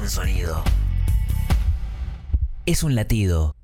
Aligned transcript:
un 0.00 0.08
sonido. 0.08 0.62
Es 2.64 2.82
un 2.82 2.94
latido. 2.94 3.54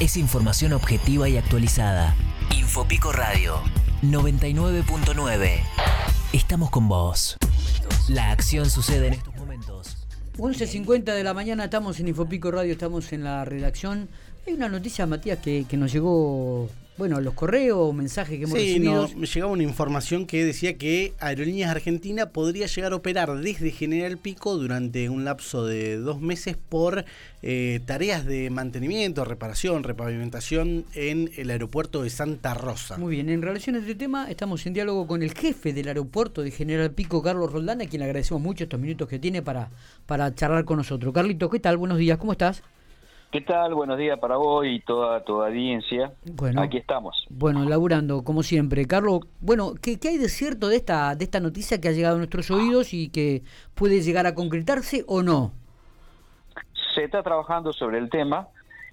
Es 0.00 0.16
información 0.16 0.72
objetiva 0.72 1.28
y 1.28 1.36
actualizada. 1.36 2.14
Infopico 2.56 3.12
Radio 3.12 3.60
99.9. 4.02 5.60
Estamos 6.32 6.70
con 6.70 6.88
vos. 6.88 7.36
La 8.08 8.30
acción 8.30 8.70
sucede 8.70 9.08
en 9.08 9.14
estos 9.14 9.34
momentos. 9.36 10.06
11.50 10.38 11.04
de 11.04 11.24
la 11.24 11.34
mañana 11.34 11.64
estamos 11.64 12.00
en 12.00 12.08
Infopico 12.08 12.50
Radio, 12.50 12.72
estamos 12.72 13.12
en 13.12 13.24
la 13.24 13.44
redacción. 13.44 14.08
Hay 14.46 14.54
una 14.54 14.70
noticia, 14.70 15.06
Matías, 15.06 15.40
que, 15.40 15.66
que 15.68 15.76
nos 15.76 15.92
llegó 15.92 16.70
bueno, 17.00 17.18
los 17.22 17.32
correos, 17.32 17.94
mensajes 17.94 18.36
que 18.36 18.44
hemos 18.44 18.58
sí, 18.58 18.74
recibido. 18.74 19.08
me 19.16 19.26
llegaba 19.26 19.50
una 19.50 19.62
información 19.62 20.26
que 20.26 20.44
decía 20.44 20.76
que 20.76 21.14
Aerolíneas 21.18 21.70
Argentina 21.70 22.28
podría 22.28 22.66
llegar 22.66 22.92
a 22.92 22.96
operar 22.96 23.38
desde 23.38 23.70
General 23.70 24.18
Pico 24.18 24.58
durante 24.58 25.08
un 25.08 25.24
lapso 25.24 25.64
de 25.64 25.96
dos 25.96 26.20
meses 26.20 26.58
por 26.58 27.06
eh, 27.40 27.80
tareas 27.86 28.26
de 28.26 28.50
mantenimiento, 28.50 29.24
reparación, 29.24 29.82
repavimentación 29.82 30.84
en 30.94 31.30
el 31.38 31.48
aeropuerto 31.48 32.02
de 32.02 32.10
Santa 32.10 32.52
Rosa. 32.52 32.98
Muy 32.98 33.14
bien, 33.14 33.30
en 33.30 33.40
relación 33.40 33.76
a 33.76 33.78
este 33.78 33.94
tema, 33.94 34.30
estamos 34.30 34.66
en 34.66 34.74
diálogo 34.74 35.06
con 35.06 35.22
el 35.22 35.32
jefe 35.32 35.72
del 35.72 35.88
aeropuerto 35.88 36.42
de 36.42 36.50
General 36.50 36.90
Pico, 36.90 37.22
Carlos 37.22 37.50
Roldán, 37.50 37.80
a 37.80 37.86
quien 37.86 38.00
le 38.00 38.04
agradecemos 38.04 38.42
mucho 38.42 38.64
estos 38.64 38.78
minutos 38.78 39.08
que 39.08 39.18
tiene 39.18 39.40
para, 39.40 39.70
para 40.04 40.34
charlar 40.34 40.66
con 40.66 40.76
nosotros. 40.76 41.14
Carlito, 41.14 41.48
¿qué 41.48 41.60
tal? 41.60 41.78
Buenos 41.78 41.96
días, 41.96 42.18
¿cómo 42.18 42.32
estás? 42.32 42.62
¿Qué 43.30 43.40
tal? 43.42 43.74
Buenos 43.74 43.96
días 43.96 44.18
para 44.18 44.36
vos 44.36 44.66
y 44.66 44.80
toda 44.80 45.22
tu 45.22 45.40
audiencia. 45.40 46.12
Bueno, 46.24 46.62
Aquí 46.62 46.78
estamos. 46.78 47.26
Bueno, 47.30 47.64
laburando, 47.64 48.24
como 48.24 48.42
siempre. 48.42 48.86
Carlos, 48.86 49.20
bueno, 49.40 49.74
¿qué, 49.80 50.00
¿qué, 50.00 50.08
hay 50.08 50.18
de 50.18 50.28
cierto 50.28 50.66
de 50.66 50.74
esta, 50.74 51.14
de 51.14 51.24
esta 51.24 51.38
noticia 51.38 51.80
que 51.80 51.86
ha 51.86 51.92
llegado 51.92 52.16
a 52.16 52.18
nuestros 52.18 52.50
oídos 52.50 52.92
y 52.92 53.08
que 53.10 53.44
puede 53.76 54.00
llegar 54.00 54.26
a 54.26 54.34
concretarse 54.34 55.04
o 55.06 55.22
no? 55.22 55.52
Se 56.92 57.04
está 57.04 57.22
trabajando 57.22 57.72
sobre 57.72 57.98
el 57.98 58.10
tema 58.10 58.48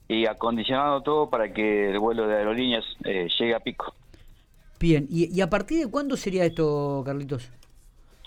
y 0.07 0.27
acondicionando 0.27 1.01
todo 1.01 1.31
para 1.31 1.51
que 1.51 1.89
el 1.89 1.97
vuelo 1.97 2.27
de 2.27 2.35
aerolíneas 2.35 2.85
eh, 3.05 3.27
llegue 3.39 3.55
a 3.55 3.59
pico. 3.59 3.91
Bien, 4.79 5.07
¿Y, 5.09 5.35
¿Y, 5.35 5.41
a 5.41 5.49
partir 5.49 5.83
de 5.83 5.89
cuándo 5.89 6.15
sería 6.15 6.45
esto, 6.45 7.01
Carlitos? 7.03 7.51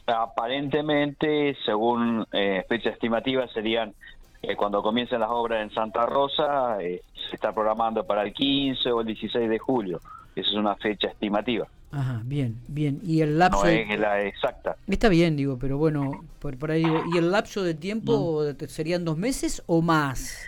Aparentemente, 0.09 1.57
según 1.65 2.27
eh, 2.33 2.65
fecha 2.69 2.91
estimativa, 2.91 3.47
serían 3.55 3.95
eh, 4.43 4.57
cuando 4.57 4.83
comiencen 4.83 5.21
las 5.21 5.31
obras 5.31 5.63
en 5.63 5.71
Santa 5.75 6.07
Rosa, 6.07 6.83
eh, 6.83 7.03
se 7.29 7.37
está 7.37 7.53
programando 7.53 8.05
para 8.05 8.23
el 8.23 8.33
15 8.33 8.91
o 8.93 9.01
el 9.01 9.07
16 9.07 9.49
de 9.49 9.59
julio. 9.59 10.01
Esa 10.35 10.51
es 10.51 10.57
una 10.57 10.77
fecha 10.77 11.09
estimativa. 11.09 11.67
Ajá, 11.93 12.23
bien, 12.25 12.57
bien. 12.69 13.01
¿Y 13.03 13.21
el 13.21 13.39
lapso? 13.39 13.65
No 13.65 13.69
es 13.69 13.99
la 13.99 14.23
exacta. 14.23 14.77
Está 14.87 15.09
bien, 15.09 15.37
digo, 15.37 15.59
pero 15.59 15.77
bueno, 15.77 16.25
por, 16.39 16.57
por 16.57 16.71
ahí 16.71 16.85
digo, 16.85 17.03
¿y 17.13 17.19
el 17.19 17.33
lapso 17.33 17.65
de 17.65 17.75
tiempo 17.75 18.45
no. 18.45 18.69
serían 18.69 19.05
dos 19.05 19.19
meses 19.19 19.63
o 19.67 19.83
más? 19.83 20.47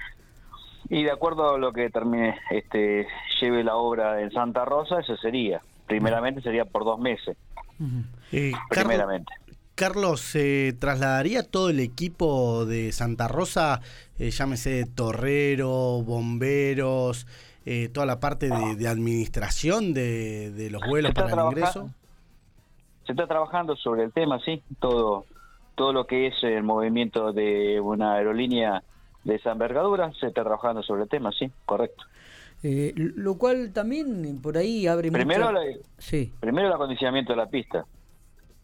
Y 0.88 1.02
de 1.02 1.10
acuerdo 1.10 1.54
a 1.54 1.58
lo 1.58 1.72
que 1.72 1.90
termine, 1.90 2.38
este, 2.50 3.06
lleve 3.40 3.64
la 3.64 3.76
obra 3.76 4.20
en 4.20 4.30
Santa 4.30 4.64
Rosa, 4.64 5.00
eso 5.00 5.16
sería. 5.16 5.60
Primeramente 5.86 6.40
sería 6.42 6.64
por 6.64 6.84
dos 6.84 7.00
meses. 7.00 7.36
Uh 7.80 7.84
-huh. 7.84 8.04
eh, 8.32 8.52
Primeramente. 8.70 9.32
Carlos, 9.36 9.51
¿se 10.16 10.68
eh, 10.68 10.72
trasladaría 10.74 11.42
todo 11.42 11.70
el 11.70 11.80
equipo 11.80 12.66
de 12.66 12.92
Santa 12.92 13.26
Rosa, 13.28 13.80
eh, 14.18 14.30
llámese 14.30 14.86
torrero, 14.86 16.02
bomberos, 16.02 17.26
eh, 17.64 17.88
toda 17.88 18.06
la 18.06 18.20
parte 18.20 18.48
de, 18.48 18.76
de 18.76 18.88
administración 18.88 19.92
de, 19.92 20.50
de, 20.52 20.70
los 20.70 20.82
vuelos 20.88 21.12
para 21.12 21.32
el 21.32 21.48
ingreso? 21.48 21.90
Se 23.06 23.12
está 23.12 23.26
trabajando 23.26 23.74
sobre 23.76 24.04
el 24.04 24.12
tema, 24.12 24.38
sí, 24.44 24.62
todo, 24.78 25.24
todo 25.74 25.92
lo 25.92 26.06
que 26.06 26.28
es 26.28 26.34
el 26.42 26.62
movimiento 26.62 27.32
de 27.32 27.80
una 27.80 28.14
aerolínea 28.14 28.84
de 29.24 29.36
esa 29.36 29.52
envergadura, 29.52 30.12
se 30.20 30.26
está 30.26 30.42
trabajando 30.42 30.82
sobre 30.82 31.04
el 31.04 31.08
tema, 31.08 31.32
sí, 31.32 31.50
correcto. 31.64 32.04
Eh, 32.62 32.92
lo 32.96 33.38
cual 33.38 33.72
también 33.72 34.40
por 34.40 34.56
ahí 34.56 34.86
abre 34.86 35.10
primero 35.10 35.50
mucha... 35.50 35.52
la, 35.52 35.76
sí. 35.98 36.32
primero 36.38 36.68
el 36.68 36.74
acondicionamiento 36.74 37.32
de 37.32 37.36
la 37.36 37.46
pista 37.46 37.84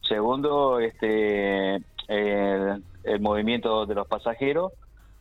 segundo 0.08 0.80
este 0.80 1.76
el, 2.08 2.82
el, 3.04 3.20
movimiento 3.20 3.86
de 3.86 3.94
los 3.94 4.06
pasajeros 4.08 4.72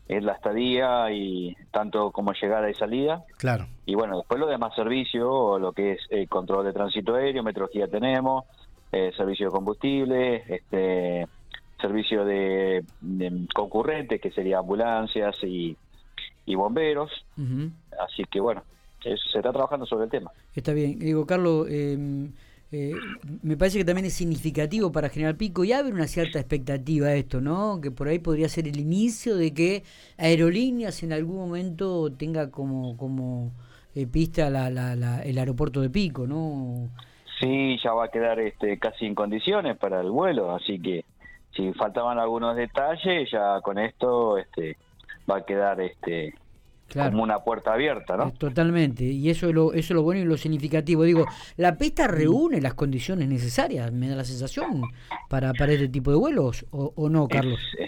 es 0.08 0.24
la 0.24 0.34
estadía 0.34 1.12
y 1.12 1.56
tanto 1.72 2.12
como 2.12 2.32
llegada 2.32 2.70
y 2.70 2.74
salida. 2.74 3.26
Claro. 3.38 3.68
Y 3.86 3.96
bueno 3.96 4.18
después 4.18 4.40
lo 4.40 4.48
demás 4.48 4.74
servicio 4.76 5.60
lo 5.60 5.74
que 5.74 5.94
es 5.94 6.00
el 6.10 6.28
control 6.30 6.66
de 6.66 6.74
tránsito 6.74 7.16
aéreo 7.16 7.44
metrología 7.44 7.88
tenemos 7.88 8.46
eh, 8.92 9.12
servicio 9.18 9.48
de 9.48 9.52
combustible 9.52 10.44
este 10.48 11.28
servicio 11.82 12.26
de, 12.26 12.84
de 13.02 13.48
concurrentes 13.54 14.20
que 14.20 14.32
sería 14.32 14.60
ambulancias 14.60 15.36
y, 15.44 15.78
y 16.46 16.56
bomberos. 16.56 17.12
Uh 17.38 17.42
-huh. 17.42 17.72
así 18.06 18.24
que 18.24 18.40
bueno 18.40 18.64
eso, 19.04 19.30
se 19.30 19.38
está 19.38 19.52
trabajando 19.52 19.86
sobre 19.86 20.06
el 20.06 20.10
tema. 20.10 20.32
Está 20.56 20.74
bien. 20.74 20.98
Digo 21.00 21.26
Carlos 21.26 21.68
eh 21.70 22.30
eh, 22.72 22.94
me 23.44 23.56
parece 23.56 23.78
que 23.78 23.86
también 23.86 24.06
es 24.08 24.14
significativo 24.14 24.92
para 24.92 25.10
General 25.10 25.38
Pico 25.38 25.64
y 25.64 25.72
abre 25.72 25.94
una 25.94 26.08
cierta 26.08 26.40
expectativa 26.40 27.14
esto, 27.14 27.40
¿no? 27.40 27.80
Que 27.82 27.92
por 27.92 28.10
ahí 28.10 28.20
podría 28.20 28.50
ser 28.50 28.68
el 28.68 28.78
inicio 28.80 29.38
de 29.38 29.54
que 29.54 29.84
Aerolíneas 30.18 31.02
en 31.04 31.14
algún 31.14 31.38
momento 31.38 32.12
tenga 32.12 32.52
como 32.52 32.98
como 32.98 33.54
eh, 33.96 34.06
pista 34.06 34.50
la, 34.50 34.70
la, 34.70 34.96
la, 34.96 35.22
el 35.22 35.38
aeropuerto 35.38 35.82
de 35.82 35.90
Pico, 35.90 36.28
¿no? 36.28 36.90
Sí, 37.40 37.78
ya 37.82 37.94
va 37.94 38.06
a 38.06 38.10
quedar 38.10 38.40
este 38.40 38.78
casi 38.78 39.06
en 39.06 39.16
condiciones 39.16 39.78
para 39.78 40.02
el 40.02 40.12
vuelo, 40.12 40.54
así 40.54 40.80
que 40.80 41.06
si 41.56 41.72
faltaban 41.74 42.20
algunos 42.20 42.56
detalles, 42.56 43.30
ya 43.32 43.62
con 43.62 43.80
esto 43.80 44.38
este 44.38 44.76
va 45.30 45.38
a 45.38 45.46
quedar 45.46 45.80
este 45.80 46.36
Claro. 46.88 47.12
como 47.12 47.24
una 47.24 47.40
puerta 47.40 47.74
abierta, 47.74 48.16
¿no? 48.16 48.32
Totalmente, 48.32 49.04
y 49.04 49.30
eso 49.30 49.50
es 49.50 49.54
lo, 49.54 49.74
eso 49.74 49.94
es 49.94 49.96
lo 49.96 50.04
bueno 50.04 50.22
y 50.22 50.26
lo 50.26 50.38
significativo. 50.38 51.04
Digo, 51.04 51.26
la 51.58 51.78
pista 51.78 52.08
reúne 52.08 52.62
las 52.62 52.76
condiciones 52.76 53.28
necesarias, 53.28 53.92
me 53.92 54.08
da 54.08 54.16
la 54.16 54.24
sensación, 54.24 54.84
para, 55.30 55.54
para 55.54 55.74
este 55.74 55.90
tipo 55.90 56.12
de 56.12 56.18
vuelos, 56.18 56.66
¿o, 56.72 56.94
o 56.96 57.10
no, 57.10 57.28
Carlos? 57.28 57.60
Es, 57.78 57.82
eh, 57.82 57.88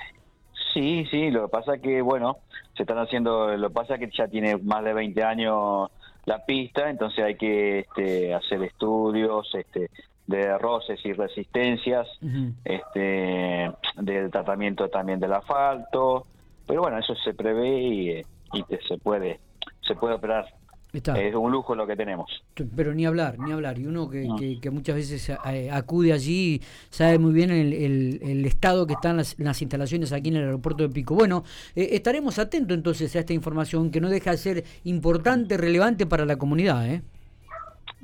sí, 0.73 1.05
sí, 1.09 1.31
lo 1.31 1.43
que 1.43 1.49
pasa 1.49 1.75
es 1.75 1.81
que, 1.81 2.01
bueno, 2.01 2.37
se 2.75 2.83
están 2.83 2.97
haciendo, 2.97 3.55
lo 3.57 3.69
que 3.69 3.73
pasa 3.73 3.93
es 3.95 3.99
que 4.01 4.09
ya 4.15 4.27
tiene 4.27 4.57
más 4.57 4.83
de 4.83 4.93
20 4.93 5.23
años 5.23 5.89
la 6.25 6.45
pista, 6.45 6.89
entonces 6.89 7.23
hay 7.23 7.35
que 7.35 7.79
este, 7.79 8.33
hacer 8.33 8.63
estudios 8.63 9.49
este, 9.55 9.89
de 10.27 10.57
roces 10.57 10.99
y 11.05 11.13
resistencias, 11.13 12.07
uh 12.21 12.25
-huh. 12.25 12.53
este, 12.65 13.71
del 14.01 14.29
tratamiento 14.29 14.87
también 14.89 15.19
del 15.19 15.33
asfalto, 15.33 16.27
pero 16.67 16.81
bueno, 16.81 16.99
eso 16.99 17.15
se 17.15 17.33
prevé 17.33 17.79
y 17.79 18.21
y 18.53 18.63
que 18.63 18.79
se 18.87 18.97
puede 18.97 19.39
se 19.81 19.95
puede 19.95 20.15
operar 20.15 20.45
Está. 20.91 21.19
es 21.19 21.35
un 21.35 21.51
lujo 21.51 21.75
lo 21.75 21.85
que 21.85 21.95
tenemos 21.95 22.43
pero 22.75 22.95
ni 22.95 23.05
hablar 23.05 23.37
ni 23.37 23.51
hablar 23.51 23.77
y 23.77 23.85
uno 23.85 24.09
que, 24.09 24.27
no. 24.27 24.35
que, 24.35 24.59
que 24.59 24.71
muchas 24.71 24.95
veces 24.95 25.29
eh, 25.45 25.69
acude 25.71 26.13
allí 26.13 26.59
sabe 26.89 27.19
muy 27.19 27.31
bien 27.31 27.51
el, 27.51 27.73
el, 27.73 28.19
el 28.23 28.45
estado 28.45 28.87
que 28.87 28.93
están 28.93 29.17
las, 29.17 29.37
las, 29.37 29.61
instalaciones 29.61 30.11
aquí 30.13 30.29
en 30.29 30.37
el 30.37 30.45
aeropuerto 30.45 30.81
de 30.81 30.89
Pico 30.89 31.13
bueno 31.13 31.43
eh, 31.75 31.89
estaremos 31.91 32.39
atentos 32.39 32.75
entonces 32.75 33.15
a 33.15 33.19
esta 33.19 33.33
información 33.33 33.91
que 33.91 34.01
no 34.01 34.09
deja 34.09 34.31
de 34.31 34.37
ser 34.37 34.63
importante 34.83 35.57
relevante 35.57 36.07
para 36.07 36.25
la 36.25 36.37
comunidad 36.37 36.87
¿eh? 36.89 37.03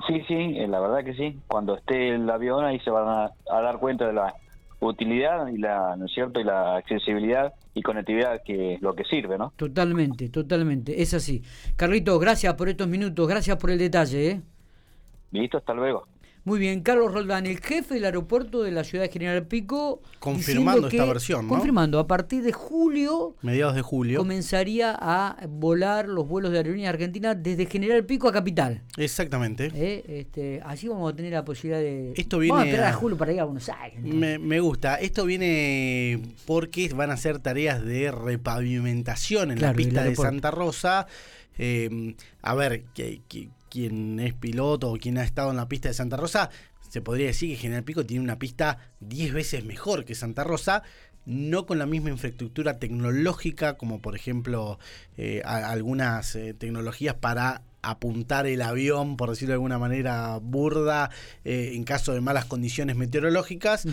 sí 0.07 0.21
sí 0.27 0.35
eh, 0.35 0.67
la 0.67 0.79
verdad 0.79 1.03
que 1.03 1.15
sí 1.15 1.39
cuando 1.47 1.75
esté 1.77 2.09
el 2.09 2.29
avión 2.29 2.65
ahí 2.65 2.79
se 2.81 2.91
van 2.91 3.07
a, 3.07 3.31
a 3.51 3.61
dar 3.61 3.79
cuenta 3.79 4.05
de 4.05 4.13
la 4.13 4.35
utilidad 4.89 5.47
y 5.47 5.57
la 5.57 5.95
no 5.95 6.05
es 6.05 6.13
cierto 6.13 6.39
y 6.39 6.43
la 6.43 6.77
accesibilidad 6.77 7.53
y 7.73 7.81
conectividad 7.81 8.41
que 8.43 8.75
es 8.75 8.81
lo 8.81 8.95
que 8.95 9.03
sirve, 9.03 9.37
¿no? 9.37 9.53
Totalmente, 9.55 10.29
totalmente, 10.29 11.01
es 11.01 11.13
así. 11.13 11.43
Carlito, 11.75 12.17
gracias 12.19 12.53
por 12.55 12.69
estos 12.69 12.87
minutos, 12.87 13.27
gracias 13.27 13.57
por 13.57 13.71
el 13.71 13.77
detalle, 13.77 14.31
¿eh? 14.31 14.41
Listo, 15.31 15.57
hasta 15.57 15.73
luego. 15.73 16.07
Muy 16.45 16.59
bien, 16.59 16.81
Carlos 16.81 17.11
Roldán, 17.11 17.47
el 17.47 17.59
jefe 17.59 17.95
del 17.95 18.05
aeropuerto 18.05 18.61
de 18.61 18.69
la 18.69 18.83
ciudad 18.83 19.03
de 19.03 19.09
General 19.09 19.47
Pico. 19.47 20.03
Confirmando 20.19 20.87
esta 20.89 21.03
versión, 21.03 21.47
¿no? 21.47 21.49
Confirmando, 21.49 21.97
a 21.97 22.05
partir 22.05 22.43
de 22.43 22.51
julio. 22.51 23.35
Mediados 23.41 23.73
de 23.73 23.81
julio. 23.81 24.19
Comenzaría 24.19 24.95
a 24.95 25.37
volar 25.49 26.07
los 26.07 26.27
vuelos 26.27 26.51
de 26.51 26.59
Aerolíneas 26.59 26.93
Argentina 26.93 27.33
desde 27.33 27.65
General 27.65 28.05
Pico 28.05 28.27
a 28.27 28.31
Capital. 28.31 28.83
Exactamente. 28.95 29.71
¿Eh? 29.73 30.03
Este, 30.07 30.61
así 30.63 30.87
vamos 30.87 31.11
a 31.11 31.15
tener 31.15 31.33
la 31.33 31.43
posibilidad 31.43 31.79
de. 31.79 32.13
Esto 32.15 32.37
viene. 32.37 32.51
Vamos 32.51 32.65
a 32.65 32.69
esperar 32.69 32.93
a 32.93 32.93
julio 32.93 33.17
para 33.17 33.33
ir 33.33 33.39
a 33.39 33.45
Buenos 33.45 33.67
Aires. 33.67 34.03
Me, 34.03 34.37
me, 34.37 34.59
gusta. 34.59 34.97
Esto 34.97 35.25
viene 35.25 36.21
porque 36.45 36.93
van 36.93 37.09
a 37.09 37.15
hacer 37.15 37.39
tareas 37.39 37.83
de 37.83 38.11
repavimentación 38.11 39.49
en 39.49 39.57
claro, 39.57 39.73
la 39.73 39.77
pista 39.77 40.03
de 40.03 40.15
Santa 40.15 40.51
Rosa. 40.51 41.07
Eh, 41.57 42.15
a 42.43 42.53
ver, 42.53 42.83
que, 42.93 43.21
que 43.27 43.49
quien 43.75 44.21
es 44.21 44.33
piloto 44.33 44.89
o 44.89 44.97
quien 44.97 45.17
ha 45.17 45.23
estado 45.25 45.51
en 45.51 45.57
la 45.57 45.67
pista 45.67 45.89
de 45.89 45.93
Santa 45.93 46.15
Rosa, 46.15 46.49
se 46.87 47.01
podría 47.01 47.27
decir 47.27 47.49
que 47.49 47.57
General 47.57 47.83
Pico 47.83 48.05
tiene 48.05 48.23
una 48.23 48.39
pista 48.39 48.77
10 49.01 49.33
veces 49.33 49.65
mejor 49.65 50.05
que 50.05 50.15
Santa 50.15 50.45
Rosa, 50.45 50.81
no 51.25 51.65
con 51.65 51.77
la 51.77 51.85
misma 51.85 52.09
infraestructura 52.09 52.79
tecnológica 52.79 53.73
como 53.73 54.01
por 54.01 54.15
ejemplo 54.15 54.79
eh, 55.17 55.41
algunas 55.43 56.37
eh, 56.37 56.53
tecnologías 56.53 57.15
para 57.15 57.63
apuntar 57.81 58.47
el 58.47 58.61
avión, 58.61 59.17
por 59.17 59.29
decirlo 59.29 59.51
de 59.51 59.55
alguna 59.55 59.77
manera 59.77 60.39
burda, 60.41 61.09
eh, 61.43 61.71
en 61.73 61.83
caso 61.83 62.13
de 62.13 62.21
malas 62.21 62.45
condiciones 62.45 62.95
meteorológicas. 62.95 63.85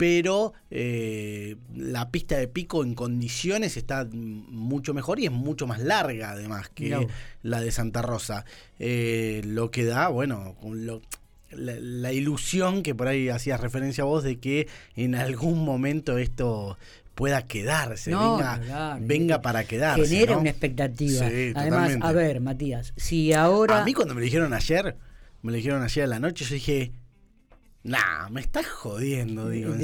Pero 0.00 0.54
eh, 0.70 1.56
la 1.76 2.10
pista 2.10 2.38
de 2.38 2.48
pico 2.48 2.82
en 2.84 2.94
condiciones 2.94 3.76
está 3.76 4.08
mucho 4.10 4.94
mejor 4.94 5.20
y 5.20 5.26
es 5.26 5.30
mucho 5.30 5.66
más 5.66 5.78
larga 5.78 6.30
además 6.30 6.70
que 6.70 7.06
la 7.42 7.60
de 7.60 7.70
Santa 7.70 8.00
Rosa. 8.00 8.46
Eh, 8.78 9.42
lo 9.44 9.70
que 9.70 9.84
da, 9.84 10.08
bueno, 10.08 10.56
la, 11.50 12.12
ilusión 12.14 12.82
que 12.82 12.94
por 12.94 13.08
ahí 13.08 13.28
hacías 13.28 13.60
referencia 13.60 14.00
a 14.00 14.06
vos 14.06 14.24
de 14.24 14.38
que 14.38 14.68
en 14.96 15.14
algún 15.16 15.66
momento 15.66 16.16
esto 16.16 16.78
pueda 17.14 17.42
quedarse, 17.42 18.14
venga, 19.00 19.42
para 19.42 19.64
quedarse. 19.64 20.06
Genera 20.06 20.38
una 20.38 20.48
expectativa. 20.48 21.26
Además, 21.56 21.98
a 22.00 22.12
ver, 22.12 22.40
Matías, 22.40 22.94
si 22.96 23.34
ahora... 23.34 23.82
A 23.82 23.84
mí 23.84 23.92
cuando 23.92 24.14
me 24.14 24.22
dijeron 24.22 24.54
ayer, 24.54 24.96
me 25.42 25.52
lo 25.52 25.56
dijeron 25.58 25.82
ayer 25.82 26.04
a 26.04 26.06
la 26.06 26.20
noche, 26.20 26.46
yo 26.46 26.54
dije, 26.54 26.92
Nah, 27.82 28.28
me 28.28 28.42
estás 28.42 28.66
jodiendo, 28.66 29.48
digo, 29.48 29.72
¿en 29.72 29.78